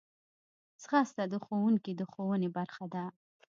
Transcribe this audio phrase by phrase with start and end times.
[0.83, 3.03] ځغاسته د ښوونکي د ښوونې برخه ده